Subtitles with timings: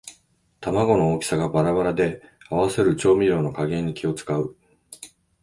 [0.61, 4.57] 玉子の大きさがバラバラで合わせる調味料の加減に気をつかう